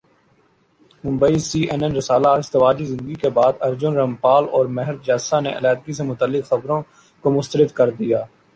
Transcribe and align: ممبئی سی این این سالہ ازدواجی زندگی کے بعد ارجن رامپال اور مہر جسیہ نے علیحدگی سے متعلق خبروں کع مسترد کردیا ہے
ممبئی 1.03 1.39
سی 1.39 1.61
این 1.63 1.83
این 1.83 1.99
سالہ 1.99 2.27
ازدواجی 2.29 2.85
زندگی 2.85 3.15
کے 3.15 3.29
بعد 3.29 3.53
ارجن 3.61 3.93
رامپال 3.93 4.43
اور 4.51 4.65
مہر 4.77 4.95
جسیہ 5.03 5.39
نے 5.41 5.51
علیحدگی 5.57 5.93
سے 5.93 6.03
متعلق 6.03 6.49
خبروں 6.49 6.81
کع 7.23 7.29
مسترد 7.29 7.71
کردیا 7.71 8.19
ہے 8.19 8.39